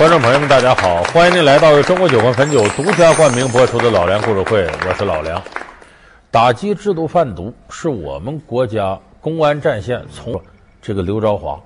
[0.00, 1.02] 观众朋友们，大家好！
[1.12, 5.38] 欢迎您来到由中国酒魂汾酒独家冠名播出的《老梁故事会》，我是老梁。
[6.30, 10.40] 打击制毒贩毒是我们国家公安战线从
[10.80, 11.60] 这个刘朝华。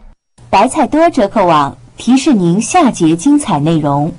[0.50, 4.12] 白菜多折扣网提示您下节精彩内容。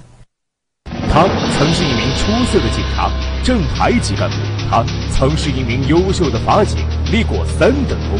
[1.12, 1.24] 他
[1.58, 3.12] 曾是一名出色的警察，
[3.44, 4.38] 正排级干部；
[4.72, 6.78] 他曾是一名优秀的法警，
[7.12, 8.18] 立过三等功。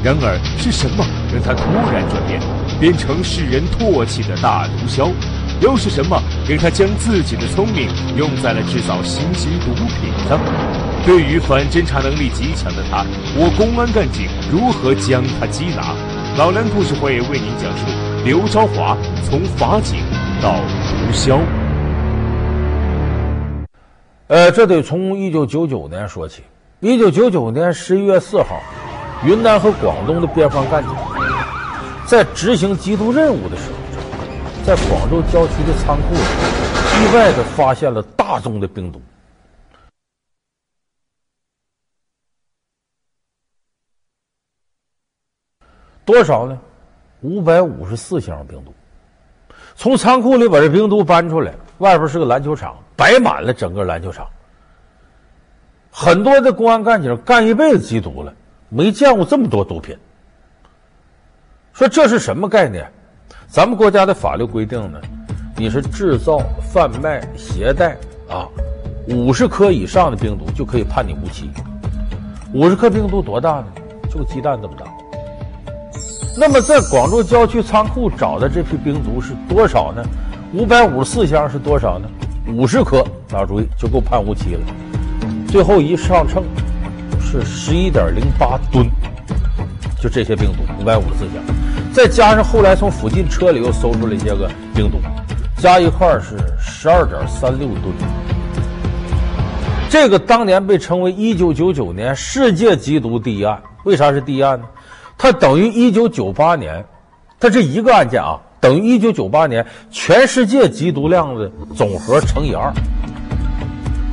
[0.00, 2.40] 然而，是什么让他突然转变，
[2.84, 5.10] 变成世人唾弃的大毒枭？
[5.62, 10.38] 又是什么让他将自己的聪明用在了制造新型毒品上？
[11.06, 13.06] 对于反侦查能力极强的他，
[13.38, 15.94] 我公安干警如何将他缉拿？
[16.36, 17.86] 老梁故事会为您讲述
[18.22, 20.00] 刘朝华从法警
[20.42, 20.56] 到
[20.90, 21.40] 毒枭。
[24.26, 26.42] 呃，这得从一九九九年说起。
[26.80, 28.60] 一九九九年十一月四号。
[29.24, 30.92] 云南和广东的边防干警
[32.06, 33.78] 在执行缉毒任务的时候，
[34.64, 36.20] 在广州郊区的仓库里
[37.02, 39.00] 意外的发现了大宗的冰毒。
[46.04, 46.58] 多少呢？
[47.22, 48.74] 五百五十四箱冰毒。
[49.74, 54.28] 从仓库里把这冰毒搬出来，外边是个篮球场，摆满了整个篮球场。
[55.90, 58.34] 很多的公安干警干一辈子缉毒了。
[58.68, 59.96] 没见过这么多毒品，
[61.74, 62.88] 说这是什么概念？
[63.48, 65.00] 咱们国家的法律规定呢，
[65.56, 66.38] 你是制造、
[66.72, 67.96] 贩卖、携带
[68.28, 68.46] 啊，
[69.08, 71.50] 五十克以上的冰毒就可以判你无期。
[72.52, 73.66] 五十克冰毒多大呢？
[74.08, 74.86] 就鸡蛋这么大。
[76.38, 80.04] 那么在广州郊区仓库找的这批冰毒是多少呢？
[80.52, 82.08] 五百五十四箱是多少呢？
[82.52, 84.60] 五十克，大家注意就够判无期了。
[85.48, 86.44] 最后一上秤。
[87.20, 88.88] 是十一点零八吨，
[90.00, 91.42] 就这些冰毒五百五十四箱，
[91.94, 94.98] 再加上后来从附近车里又搜出了一些个冰毒，
[95.56, 97.94] 加一块是十二点三六吨。
[99.88, 104.66] 这个当年被称为一九九九年世界缉毒第一案，为啥是第一案呢？
[105.16, 106.84] 它等于一九九八年，
[107.38, 112.72] 它这一个案件啊，等于一九九八年全世界缉毒量的总和乘以二。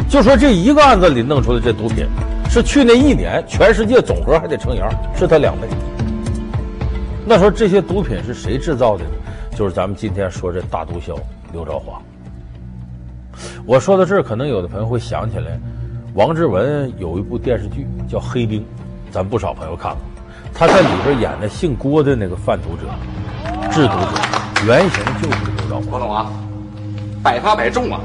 [0.08, 2.06] 就说这一个案子里弄出来这毒品。
[2.48, 5.68] 是去年一年全世界总和还得乘以二，是它两倍。
[7.26, 9.12] 那时候这些毒品是谁制造的呢？
[9.56, 11.16] 就是咱们今天说这大毒枭
[11.54, 12.02] 刘兆华。
[13.66, 15.60] 我说到这儿，可能有的朋友会想起来，
[16.16, 18.62] 王志文有一部电视剧叫《黑冰》，
[19.12, 20.02] 咱不少朋友看过。
[20.54, 22.90] 他在里边演的姓郭的那个贩毒者、
[23.72, 25.86] 制毒者，原型就是刘兆华。
[25.90, 26.32] 郭总啊，
[27.24, 28.02] 百发百中啊，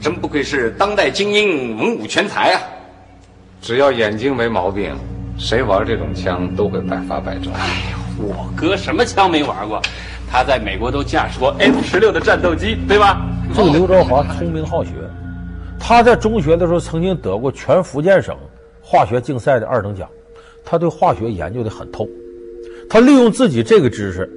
[0.00, 2.60] 真不愧是当代精英、文武全才啊！
[3.60, 4.94] 只要眼睛没毛病，
[5.38, 7.52] 谁玩这种枪都会百发百中。
[7.54, 9.80] 哎呦，我哥什么枪没玩过？
[10.30, 13.24] 他在美国都驾驶过 F 十六的战斗机，对吧？
[13.54, 14.90] 这个刘朝华聪明好学，
[15.80, 18.36] 他在中学的时候曾经得过全福建省
[18.82, 20.06] 化学竞赛的二等奖。
[20.64, 22.06] 他对化学研究的很透，
[22.90, 24.30] 他利用自己这个知识，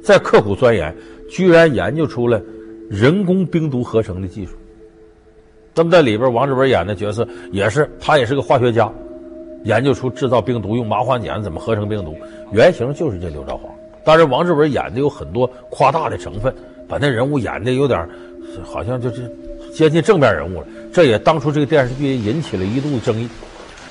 [0.00, 0.94] 在刻苦钻研，
[1.28, 2.40] 居然研究出了
[2.88, 4.52] 人工冰毒合成的技术。
[5.74, 8.88] 那么在里边，王志文演的角色也是，他也是个化学家，
[9.64, 12.16] 研究出制造病毒用麻黄碱怎么合成病毒，
[12.52, 13.68] 原型就是这刘兆华。
[14.04, 16.52] 当然，王志文演的有很多夸大的成分，
[16.88, 18.08] 把那人物演的有点
[18.64, 19.30] 好像就是
[19.72, 20.66] 接近正面人物了。
[20.92, 23.28] 这也当初这个电视剧引起了一度争议。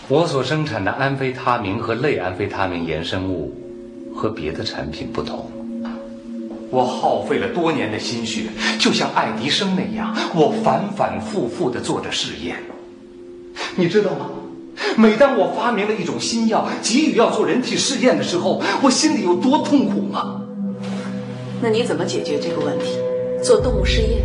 [0.10, 3.54] 我所生产的安非他明和类安非他明衍生物
[4.14, 5.50] 和别的产品不同。
[6.70, 12.58] 我耗费了多年的心血，就像爱迪生那样，我反反复复的做着试验。
[13.78, 14.30] 你知道吗？
[14.98, 20.42] 每当我发明了一种新药，急于要做人体试验的时候，我心里有多痛苦吗？
[21.62, 22.98] 那你怎么解决这个问题？
[23.44, 24.22] 做动物试验？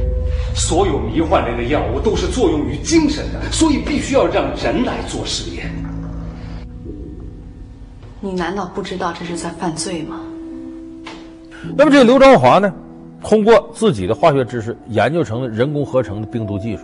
[0.55, 5.71] 所有迷幻类的药物都是作用于精神的，所以必须要让人来做试验。
[8.21, 10.21] 你难道不知道这是在犯罪吗？
[11.77, 12.73] 那么这个刘朝华呢，
[13.23, 16.83] 通过自己的化学知识研究成了人工合成的病毒技术，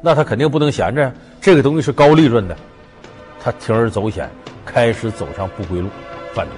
[0.00, 2.56] 那他肯定不能闲着呀，这个东西是高利润的，
[3.48, 4.30] 他铤而走险，
[4.66, 5.88] 开始走上不归路，
[6.34, 6.52] 贩毒。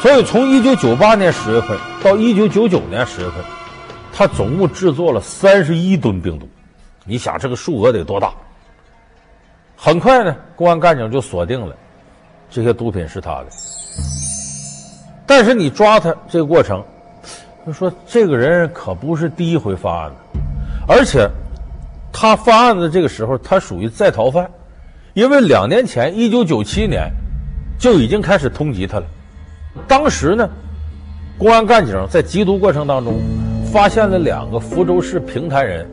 [0.00, 3.36] 所以从一九九八年十月份到一九九九年十月份，
[4.12, 6.48] 他总共制作了三十一吨冰毒。
[7.04, 8.32] 你想这个数额得多大？
[9.76, 11.76] 很快呢，公安干警就锁定了
[12.50, 13.46] 这些毒品是他的。
[15.26, 16.82] 但是你抓他这个过程，
[17.66, 20.40] 就说这个人可不是第一回犯案的，
[20.86, 21.28] 而且
[22.12, 24.50] 他犯案的这个时候，他属于在逃犯，
[25.14, 27.10] 因为两年前，一九九七年
[27.78, 29.04] 就已经开始通缉他了。
[29.86, 30.48] 当时呢，
[31.38, 33.14] 公安干警在缉毒过程当中，
[33.72, 35.86] 发现了两个福州市平潭人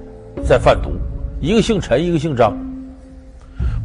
[0.43, 0.91] 在贩毒，
[1.39, 2.57] 一个姓陈，一个姓张。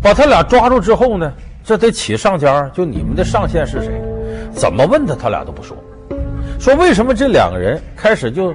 [0.02, 1.32] 把他俩抓住之后呢，
[1.62, 4.00] 这得起上家，就你们的上线是谁？
[4.55, 5.77] 怎么问他，他俩都不说。
[6.59, 8.55] 说为什么这两个人开始就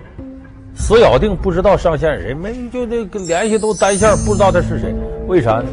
[0.73, 2.33] 死咬定不知道上线是谁？
[2.33, 4.95] 没就那个联系都单线，不知道他是谁？
[5.27, 5.65] 为啥呢？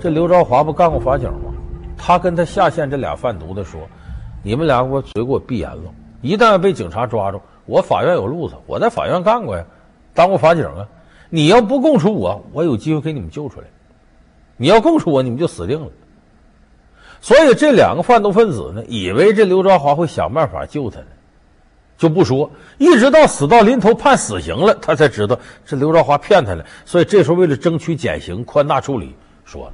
[0.00, 1.52] 这刘朝华不干过法警吗？
[1.96, 3.80] 他跟他下线这俩贩毒的说
[4.42, 5.92] ：“你们俩给我嘴给我闭严了，
[6.22, 9.64] 一旦被警察抓住，我法院有路子，我在法院干过呀，
[10.14, 10.88] 当过法警啊。
[11.30, 13.66] 你要不供出我，我有机会给你们救出来；
[14.56, 15.88] 你要供出我，你们就死定了。
[17.20, 21.06] 所以这两个贩毒分子呢，以为这刘朝华会想办法救他呢。”
[21.98, 22.48] 就不说，
[22.78, 25.36] 一直到死到临头判死刑了，他才知道
[25.66, 26.64] 这刘兆华骗他了。
[26.84, 29.68] 所以这时候为了争取减刑、宽大处理，说，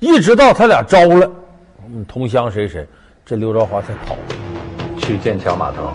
[0.00, 1.30] 一直到他俩招了，
[1.86, 2.88] 嗯，同乡谁谁，
[3.26, 4.16] 这刘兆华才跑
[4.96, 5.92] 去剑桥码头。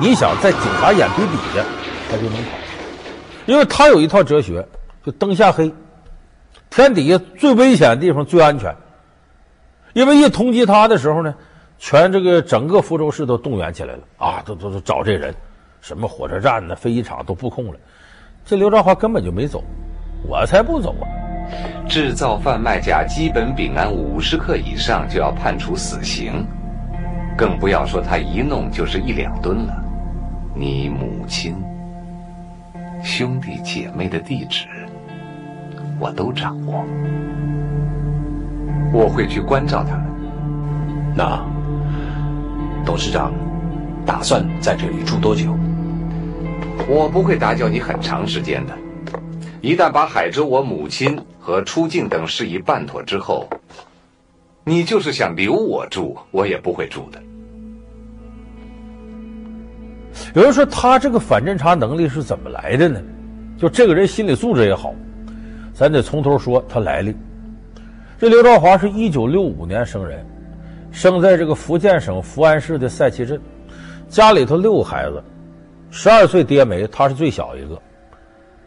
[0.00, 1.64] 你想在警察眼皮底下，
[2.10, 2.50] 他就能跑，
[3.46, 4.66] 因为他有一套哲学。
[5.04, 5.72] 就灯下黑，
[6.68, 8.74] 天底下最危险的地方最安全。
[9.92, 11.32] 因为一通缉他的时候呢，
[11.78, 15.32] 全这个整个福州市都动员起来了啊，都都都找这人，
[15.80, 17.78] 什么火车站呢、飞机场都布控了。
[18.44, 19.62] 这刘兆华根本就没走，
[20.26, 21.06] 我才不走啊！
[21.88, 26.44] 制造贩卖甲基苯丙胺五十克以上就要判处死刑，
[27.38, 29.84] 更不要说他一弄就是一两吨了。
[30.58, 31.54] 你母亲、
[33.04, 34.66] 兄弟姐妹的地址。
[36.00, 36.82] 我都掌握，
[38.90, 40.06] 我会去关照他们。
[41.14, 41.44] 那
[42.86, 43.34] 董事长
[44.06, 45.54] 打算在这里住多久？
[46.88, 48.74] 我不会打搅你很长时间的。
[49.60, 53.46] 一旦把海州我母亲和出境等事宜办妥之后，
[54.64, 57.22] 你就是想留我住，我也不会住的。
[60.34, 63.00] 有人说他这个反侦查能力是怎么来的呢？
[63.58, 64.94] 就这个人心理素质也好。
[65.72, 67.14] 咱得从头说他来历。
[68.18, 70.24] 这刘兆华是一九六五年生人，
[70.90, 73.38] 生在这个福建省福安市的赛旗镇，
[74.08, 75.22] 家里头六个孩子，
[75.90, 77.78] 十二岁爹没，他是最小一个。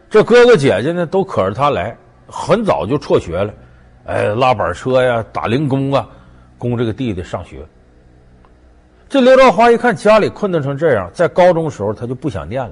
[0.08, 1.98] 这哥哥姐姐呢都可着他来，
[2.28, 3.52] 很早就辍学了，
[4.06, 6.08] 哎，拉板车呀，打零工啊，
[6.60, 7.66] 供这个弟弟上学。
[9.10, 12.72] 这刘兆华一看家里困难成这样，在高中时候他就不想念了，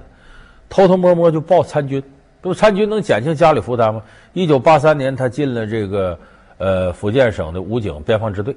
[0.70, 2.02] 偷偷摸摸就报参军。
[2.44, 4.02] 这不参军能减轻家里负担吗？
[4.34, 6.18] 一九八三年，他进了这个
[6.60, 8.56] 呃福建省的武警边防支队。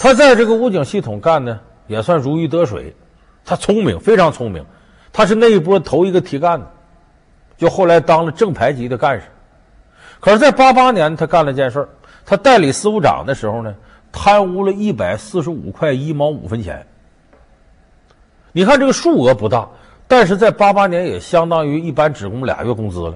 [0.00, 2.94] 他在这个武警系统干呢，也算如鱼得水。
[3.44, 4.64] 他聪明，非常聪明。
[5.12, 6.66] 他是那一波头一个提干的，
[7.58, 9.26] 就后来当了正排级的干事。
[10.18, 11.86] 可是，在八八年，他干了件事，
[12.24, 13.74] 他代理司务长的时候呢，
[14.16, 16.86] 贪污了一百四十五块一毛五分钱。
[18.52, 19.68] 你看这个数额不大。
[20.06, 23.14] 但是在八八年也相当于一般职工俩月工资了，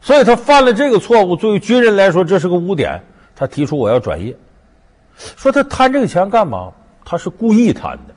[0.00, 3.00] 所以他犯了这个错误，作为军人来说这是个污点。
[3.36, 4.36] 他提出我要转业，
[5.36, 6.72] 说他贪这个钱干嘛？
[7.04, 8.14] 他是故意贪的。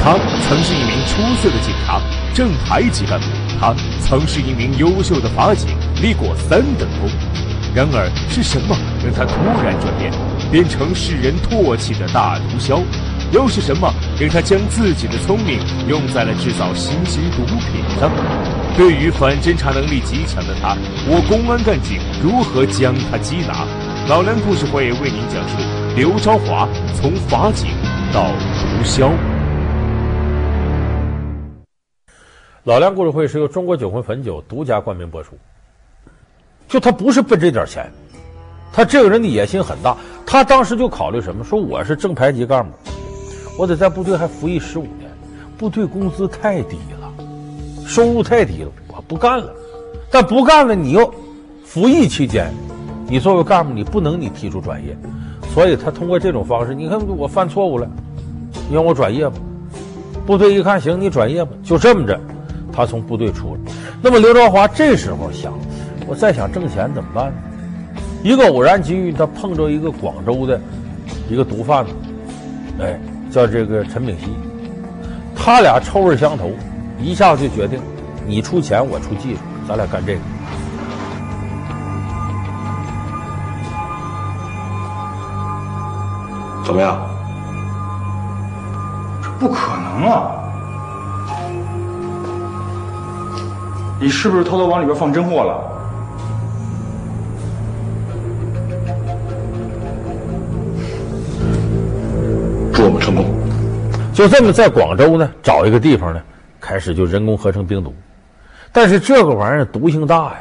[0.00, 0.12] 他
[0.48, 2.00] 曾是一名出色的警察，
[2.32, 3.26] 正排级干部；
[3.60, 5.68] 他曾是一名优秀的法警，
[6.00, 7.10] 立过三等功。
[7.74, 10.12] 然而是什么让他突然转变，
[10.50, 12.82] 变成世人唾弃的大毒枭？
[13.30, 18.10] 又是什么令他将自己的聪明用在了制造新型毒品上？
[18.74, 20.74] 对于反侦查能力极强的他，
[21.06, 23.66] 我公安干警如何将他缉拿？
[24.08, 25.58] 老梁故事会为您讲述
[25.94, 27.68] 刘朝华从法警
[28.14, 29.12] 到毒枭。
[32.64, 35.36] 老梁故事会是由中国酒魂汾酒独家冠名播出。
[36.66, 37.90] 就他不是奔这点钱，
[38.72, 39.96] 他这个人的野心很大。
[40.26, 41.42] 他当时就考虑什么？
[41.42, 42.70] 说我是正排级干部。
[43.56, 45.10] 我得在部队还服役十五年，
[45.56, 47.12] 部队工资太低了，
[47.86, 49.52] 收入太低了，我不干了。
[50.10, 51.12] 但不干了，你又
[51.64, 52.52] 服役期间，
[53.08, 54.96] 你作为干部，你不能你提出转业，
[55.54, 57.90] 所以他通过这种方式，你看我犯错误了，
[58.68, 59.36] 你让我转业吧。
[60.26, 62.20] 部队一看，行，你转业吧，就这么着，
[62.70, 63.72] 他从部队出来。
[64.02, 65.52] 那么刘朝华这时候想，
[66.06, 67.38] 我再想挣钱怎么办呢？
[68.22, 70.60] 一个偶然机遇，他碰着一个广州的
[71.28, 71.92] 一个毒贩子，
[72.80, 72.98] 哎。
[73.30, 74.34] 叫这个陈炳熙，
[75.36, 76.50] 他俩臭味相投，
[76.98, 77.78] 一下子就决定，
[78.26, 80.20] 你出钱，我出技术，咱俩干这个。
[86.64, 86.98] 怎么样？
[89.22, 90.30] 这不可能啊！
[94.00, 95.77] 你是不是偷偷往里边放真货了？
[104.18, 106.20] 就这么在广州呢，找一个地方呢，
[106.60, 107.94] 开始就人工合成冰毒。
[108.72, 110.40] 但是这个玩意儿毒性大呀，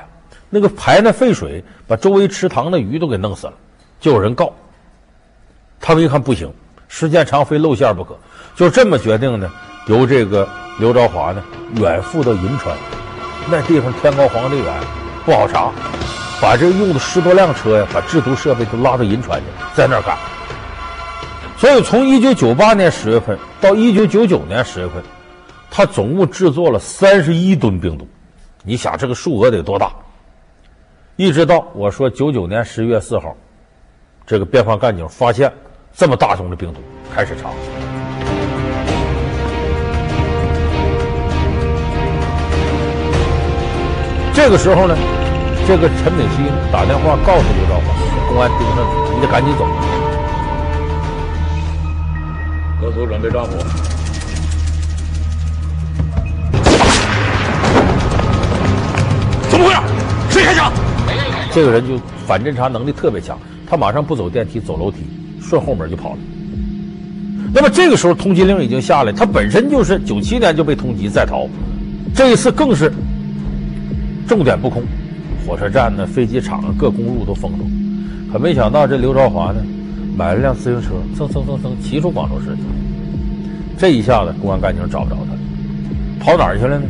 [0.50, 3.53] 那个排那废水把周围池塘的鱼都给弄死了，
[4.00, 4.51] 就有人告。
[5.79, 6.51] 他们一看不行，
[6.88, 8.17] 时间长非露馅不可，
[8.55, 9.48] 就这么决定呢，
[9.86, 11.43] 由这个刘朝华呢
[11.75, 12.75] 远赴到银川，
[13.48, 14.74] 那地方天高皇帝远，
[15.24, 15.72] 不好查，
[16.41, 20.17] 把这用的十多辆车呀，把制毒设备都拉到银川去，在那儿干。
[21.58, 25.04] 所以从一九九八年十月份到一九九九年十月份，
[25.72, 28.08] 他总共制作了三十一吨冰毒。
[28.64, 29.92] 你想这个数额得多大？
[31.16, 33.36] 一直到我说九九年十一月四号，
[34.24, 35.52] 这个边防干警发现
[35.96, 36.80] 这么大宗的冰毒，
[37.12, 37.50] 开始查。
[44.32, 44.96] 这个时候呢，
[45.68, 49.97] 这个陈炳熙打电话告诉刘兆华，公安盯上你，你得赶紧走。
[52.98, 53.51] 都准备战果。
[59.50, 59.80] 怎么回事？
[60.32, 60.74] 谁开枪？
[61.54, 63.38] 这个人就反侦查能力特别强，
[63.68, 64.98] 他马上不走电梯，走楼梯，
[65.42, 66.18] 顺后门就跑了。
[67.54, 71.48] 那么这个时候通缉令已经下来，他本身就是九七年就被通缉在逃，
[72.13, 72.92] 这一次更是
[74.27, 74.84] 重点布控，
[75.46, 77.66] 火车站呢、飞机场啊、各公路都封住。
[78.32, 79.62] 可没想到这刘朝华呢，
[80.18, 82.64] 买了辆自行车，蹭蹭蹭蹭骑出广州市去。
[83.78, 85.40] 这一下子公安干警找不着他了，
[86.20, 86.88] 跑哪儿去了呢？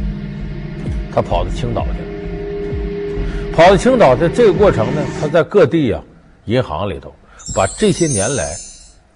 [1.14, 3.54] 他跑到青岛去了。
[3.54, 6.02] 跑到青岛的这个过程呢，他在各地啊
[6.46, 7.14] 银行里头
[7.54, 8.56] 把这些年来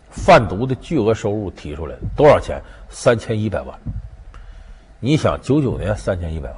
[0.09, 2.61] 贩毒的巨额收入提出来，多少钱？
[2.89, 3.73] 三千一百万。
[4.99, 6.57] 你想，九九年三千一百万，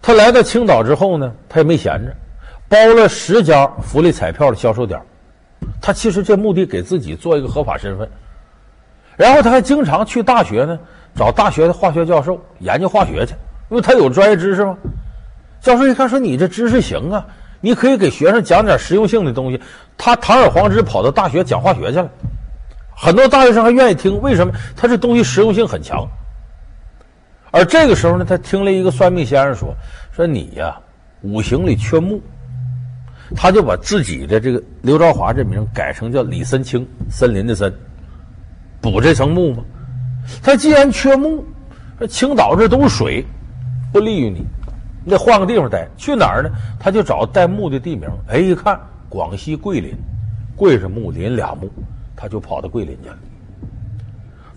[0.00, 2.14] 他来到青岛之后呢，他也没闲着，
[2.70, 4.98] 包了十家福利彩票的销售点。
[5.80, 8.08] 他其实这目的给自己做一个合法身份，
[9.16, 10.78] 然后他还经常去大学呢，
[11.14, 13.34] 找大学的化学教授研究化学去，
[13.70, 14.76] 因为他有专业知识嘛。
[15.60, 17.26] 教授一看说：“你这知识行啊，
[17.60, 19.60] 你可以给学生讲点实用性的东西。”
[19.96, 22.10] 他堂而皇之跑到大学讲化学去了，
[22.94, 24.20] 很多大学生还愿意听。
[24.20, 24.52] 为什么？
[24.76, 26.06] 他这东西实用性很强。
[27.50, 29.74] 而这个时候呢，他听了一个算命先生说
[30.12, 30.78] ：“说你呀，
[31.22, 32.20] 五行里缺木。”
[33.36, 37.72] 他就把自己的这个刘朝华这名改成叫李森清，森林的森，
[38.80, 39.62] 补这层木嘛。
[40.42, 41.44] 他既然缺木，
[42.08, 43.24] 青岛这都是水，
[43.92, 44.44] 不利于你。
[45.04, 46.50] 你得换个地方待，去哪儿呢？
[46.80, 48.08] 他就找带木的地名。
[48.26, 49.94] 哎，一看广西桂林，
[50.56, 51.70] 桂是木，林俩木，
[52.16, 53.18] 他就跑到桂林去了。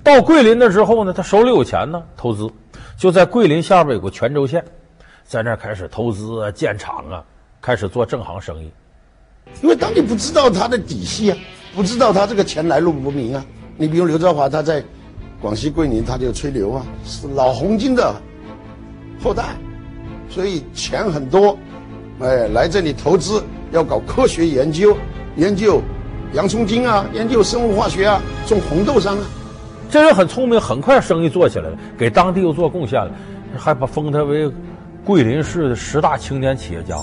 [0.03, 2.49] 到桂林的时候呢，他手里有钱呢，投资
[2.95, 4.63] 就在桂林下边有个泉州县，
[5.25, 7.21] 在那儿开始投资啊，建厂啊，
[7.61, 8.71] 开始做正行生意。
[9.61, 11.37] 因为当你不知道他的底细啊，
[11.75, 13.45] 不知道他这个钱来路不明啊。
[13.77, 14.83] 你比如刘兆华，他在
[15.41, 18.13] 广西桂林，他就吹牛啊，是老红军的
[19.23, 19.55] 后代。
[20.29, 21.57] 所以钱很多，
[22.19, 24.97] 哎，来这里投资要搞科学研究，
[25.37, 25.81] 研究
[26.33, 29.23] 洋葱精啊，研究生物化学啊，种红豆杉啊。
[29.89, 33.11] 这人很聪明，很快生意做起来了，给当地又做贡献了，
[33.57, 34.51] 还把封他为
[35.05, 36.97] 桂林市的十大青年企业家。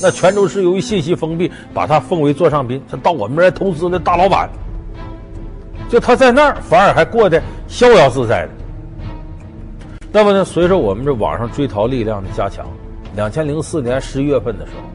[0.00, 4.48] 那泉州市由于信息封闭，把他奉为座上宾，他到我们这儿来投资的大老板。
[5.88, 8.50] 就他在那儿，反而还过得逍遥自在的。
[10.12, 12.66] 那么呢，随着我们这网上追逃力量的加强，
[13.16, 14.88] 两千零四年十一月份的时候，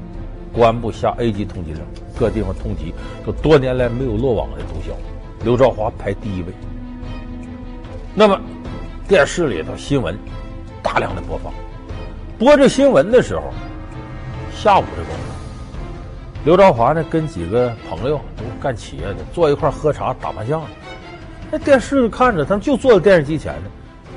[0.53, 1.81] 公安部下 A 级通缉令，
[2.17, 2.93] 各地方通缉，
[3.25, 4.93] 就多年来没有落网的毒枭，
[5.43, 6.47] 刘朝华排第一位。
[8.15, 8.39] 那么，
[9.07, 10.17] 电视里头新闻
[10.81, 11.51] 大量的播放，
[12.37, 13.51] 播这新闻的时候，
[14.63, 15.21] 下午这功夫，
[16.45, 20.63] 刘朝华呢跟几个朋友都干企业的，坐一块喝茶打麻将，
[21.51, 23.69] 那电视看着，他们就坐在电视机前呢。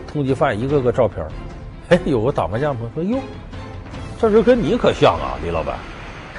[0.06, 1.26] 通缉犯一个个照片，
[1.90, 3.20] 哎，有个打麻将朋友说：“哟，
[4.20, 5.76] 这人跟你可像啊，李老板。”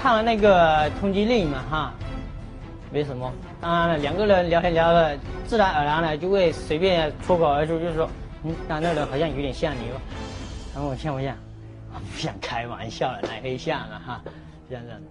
[0.01, 1.93] 看了那个通缉令嘛，哈，
[2.93, 3.29] 没什么。
[3.59, 8.09] 当然了，两个人聊天聊的，自然而然的就会随便脱口而出，就是说
[8.45, 9.99] ：“嗯，那那人好像有点像你哦。”
[10.73, 11.35] 然后我像不像？
[12.13, 14.01] 不想开玩笑了，哪黑像啊？
[14.05, 14.21] 哈，
[14.69, 15.01] 先生。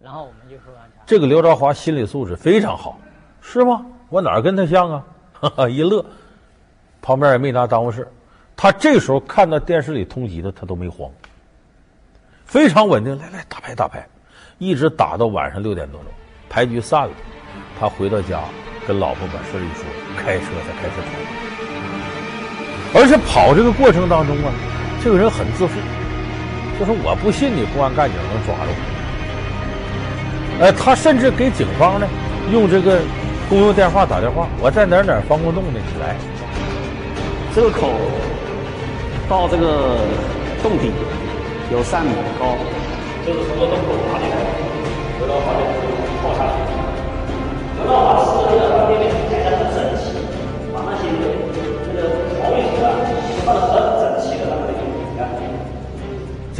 [0.00, 0.74] 然后我们就说
[1.06, 2.98] ：“这个刘朝华心理素质非常好，
[3.40, 3.86] 是吗？
[4.08, 6.04] 我哪儿跟他像啊？”哈哈，一乐。
[7.00, 8.06] 旁边也没拿当回事，
[8.56, 11.10] 他这时候看到电视里通缉的，他都没慌，
[12.46, 13.18] 非常稳定。
[13.18, 14.06] 来来，打牌打牌，
[14.58, 16.12] 一直打到晚上六点多钟，
[16.48, 17.14] 牌局散了，
[17.78, 18.44] 他回到家，
[18.86, 19.84] 跟老婆把事一说，
[20.16, 21.08] 开车才开始跑。
[23.00, 24.52] 而且跑这个过程当中啊，
[25.02, 25.80] 这个人很自负，
[26.82, 30.66] 就是我不信你公安干警能抓住我。
[30.66, 32.08] 哎，他甚至给警方呢
[32.50, 32.98] 用这个
[33.48, 36.16] 公用电话打电话，我在哪哪防空洞呢，你来。
[37.54, 37.86] 这个口
[39.28, 39.94] 到这个
[40.60, 40.90] 洞底
[41.70, 42.58] 有三米高，
[43.24, 43.94] 这是从这洞口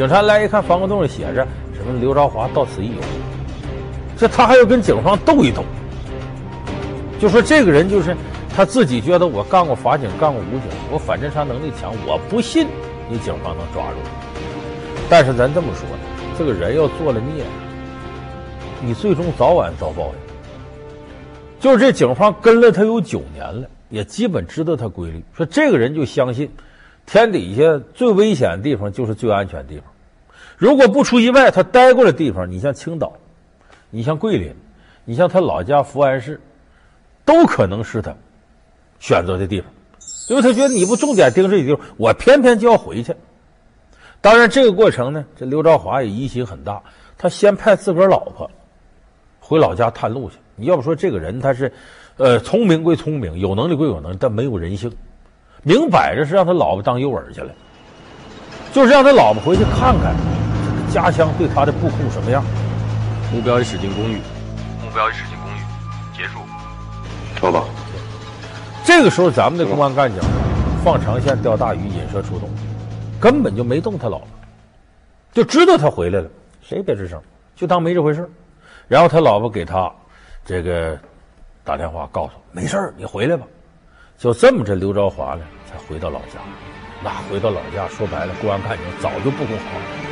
[0.02, 2.96] 警察来一看，防空洞里写着什么刘朝华到此一游，
[4.16, 5.62] 这他还要跟警方斗一斗，
[7.20, 8.16] 就说这个人就是。
[8.54, 12.66] 他自己觉得我干过法警，干过武警，我反侦查能力强，我不信
[13.08, 13.96] 你警方能抓住。
[15.08, 16.04] 但是咱这么说呢，
[16.36, 17.44] 这个人要做了孽，
[18.82, 21.60] 你最终早晚遭报应。
[21.60, 25.24] 就是这警方跟了他有九年了，也基本知道他规律。
[25.32, 26.50] 说这个人就相信，
[27.06, 29.86] 天底下最危险的地方就是最安全的地方。
[30.56, 33.12] 如果不出意外，他待过的地方，你像青岛，
[33.90, 34.54] 你像桂林，
[35.04, 36.40] 你像他老家福安市，
[37.24, 38.14] 都可能是他。
[39.00, 39.68] 选择的地方，
[40.28, 43.12] 因为他觉得你不重点盯这地方，我偏偏就要回去。
[44.20, 46.80] 当然，这个过程呢，这刘兆华也疑心很大。
[47.18, 48.48] 他先派自个儿老婆
[49.40, 50.36] 回老家探路去。
[50.54, 51.72] 你要不说这个人他是，
[52.16, 54.92] 呃，聪明归聪明，有能力归有能力，但没有人性。
[55.64, 57.52] 明摆着是让他老婆当诱饵去了，
[58.72, 60.14] 就是让他老婆回去看看
[60.92, 62.44] 家乡对他的布控什么样。
[63.32, 64.16] 目标已驶进公寓，
[64.82, 65.60] 目标已驶进公寓，
[66.14, 66.38] 结束。
[67.40, 67.64] 收到。
[68.84, 70.20] 这个时候，咱们的公安干警
[70.84, 72.50] 放长线钓大鱼，引蛇出洞，
[73.18, 74.28] 根本就没动他老婆，
[75.32, 76.28] 就知道他回来了，
[76.60, 77.18] 谁也别吱声，
[77.56, 78.28] 就当没这回事。
[78.86, 79.90] 然后他老婆给他
[80.44, 80.98] 这个
[81.64, 83.46] 打电话，告诉没事你回来吧。
[84.18, 86.38] 就这么着，刘朝华呢才回到老家。
[87.02, 90.11] 那回到老家，说白了，公安干警早就布控好了。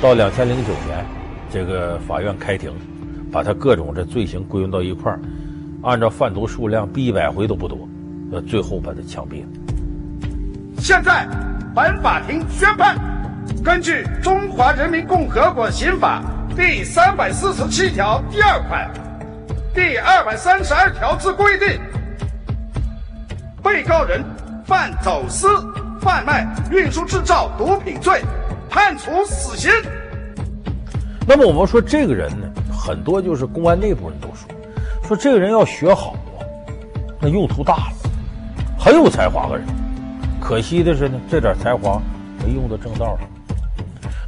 [0.00, 1.04] 到两千零九年，
[1.50, 2.70] 这个法院开庭，
[3.32, 5.18] 把他各种这罪行归纳到一块儿，
[5.82, 7.88] 按照贩毒数量，逼一百回都不多，
[8.30, 9.48] 呃，最后把他枪毙了。
[10.78, 11.26] 现在，
[11.74, 12.96] 本法庭宣判，
[13.64, 16.20] 根据《中华人民共和国刑法》
[16.54, 18.86] 第三百四十七条第二款、
[19.74, 21.80] 第二百三十二条之规定，
[23.62, 24.24] 被告人
[24.64, 25.48] 犯走私。
[26.00, 28.20] 贩卖、运输、制造毒品罪，
[28.68, 29.70] 判处死刑。
[31.26, 34.46] 那么我们说这个人呢，很多就是公安内部人都说，
[35.08, 36.44] 说这个人要学好啊，
[37.22, 37.92] 那用途大了，
[38.78, 39.66] 很有才华的人。
[40.38, 41.98] 可惜的是呢，这点才华
[42.44, 43.20] 没用到正道上。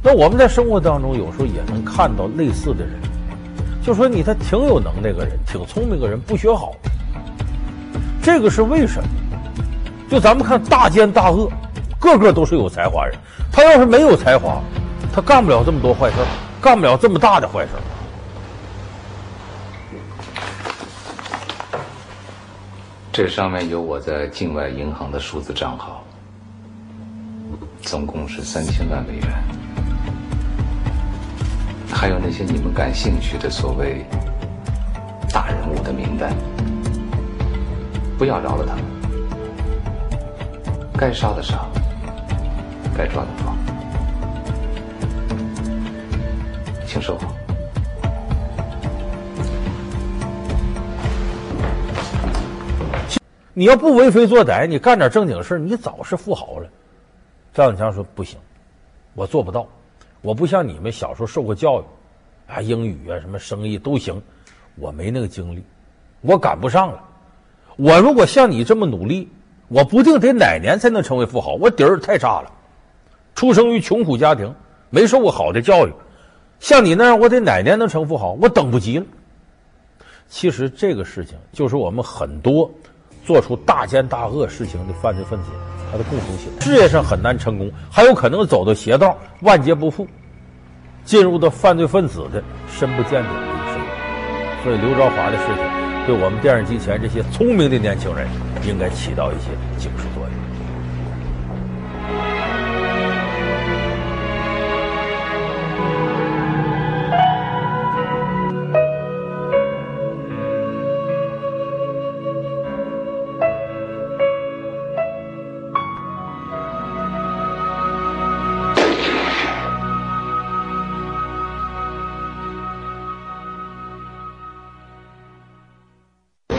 [0.01, 2.93] 那我们在生活当中有时候也能看到类似的人，
[3.87, 6.75] 就说你他挺有能耐个人，挺聪明个人，不学好，
[8.21, 9.07] 这个是为什么？
[10.09, 11.49] 就咱们看大奸大恶。
[11.97, 13.15] 个个都是有才华人，
[13.49, 14.61] 他要是没有才华，
[15.13, 16.17] 他干不了这么多坏事，
[16.61, 17.71] 干不了这么大的坏事。
[23.13, 26.03] 这上面有我在境外银行的数字账号，
[27.81, 29.27] 总共是三千万美元，
[31.93, 34.05] 还有那些你们感兴趣的所谓
[35.31, 36.33] 大人物的名单，
[38.17, 38.83] 不要饶了他们，
[40.97, 41.65] 该杀的杀。
[42.97, 43.55] 该抓的抓，
[46.87, 47.31] 请收好。
[53.53, 56.67] 你要不为非作歹，你干点正经事，你早是富豪了。
[57.53, 58.39] 张永强说：“不行，
[59.13, 59.67] 我做不到。
[60.21, 61.83] 我不像你们小时候受过教育，
[62.51, 64.21] 啊，英语啊，什么生意都行。
[64.75, 65.63] 我没那个精力，
[66.21, 67.03] 我赶不上了。
[67.77, 69.27] 我如果像你这么努力，
[69.67, 71.53] 我不定得哪年才能成为富豪。
[71.53, 72.51] 我底儿太差了。”
[73.35, 74.53] 出生于穷苦家庭，
[74.89, 75.93] 没受过好的教育，
[76.59, 78.33] 像你那样，我得哪年能成富豪？
[78.33, 79.05] 我等不及了。
[80.27, 82.69] 其实这个事情就是我们很多
[83.23, 85.51] 做出大奸大恶事情的犯罪分子
[85.91, 86.49] 他的共同性。
[86.61, 90.07] 事业上很难成功，还有可能走到邪道，万劫不复，
[91.03, 93.81] 进入到犯罪分子的深不见底的一生。
[94.63, 95.63] 所以刘朝华的事情，
[96.05, 98.27] 对我们电视机前这些聪明的年轻人，
[98.67, 100.36] 应该起到一些警示作用。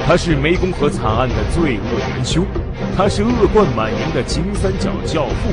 [0.09, 2.43] 他是湄公河惨案的罪恶元凶，
[2.97, 5.51] 他是恶贯满盈的金三角教父，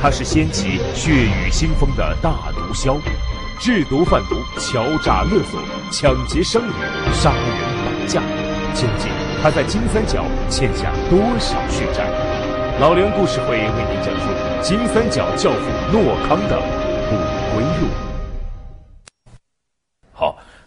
[0.00, 2.98] 他是掀起血雨腥风的大毒枭，
[3.60, 5.60] 制毒贩毒、敲诈勒索、
[5.92, 6.72] 抢劫商旅、
[7.12, 7.44] 杀人
[7.84, 8.22] 绑架，
[8.72, 9.10] 究竟
[9.42, 12.08] 他在金三角欠下多少血债？
[12.80, 14.26] 老梁故事会为您讲述
[14.62, 16.58] 金三角教父诺康的
[17.10, 17.16] 不
[17.54, 18.13] 归路。